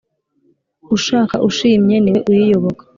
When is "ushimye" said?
1.47-1.95